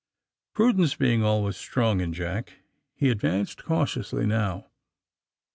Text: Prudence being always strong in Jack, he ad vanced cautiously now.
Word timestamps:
Prudence 0.55 0.95
being 0.95 1.21
always 1.23 1.55
strong 1.55 2.01
in 2.01 2.11
Jack, 2.11 2.53
he 2.95 3.11
ad 3.11 3.19
vanced 3.19 3.63
cautiously 3.63 4.25
now. 4.25 4.65